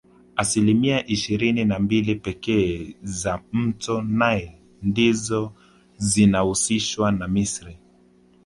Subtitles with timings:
[0.35, 5.53] Asilimia ishirini na mbili pekee za mto nile ndizo
[5.97, 7.77] zinahusishwa na misri